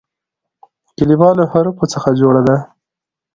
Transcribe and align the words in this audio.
کلیمه 0.95 1.29
له 1.37 1.43
حروفو 1.51 1.85
څخه 1.93 2.09
جوړه 2.19 2.41
ده. 2.47 2.57